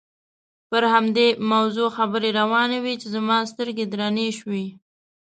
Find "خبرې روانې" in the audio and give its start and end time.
1.97-2.79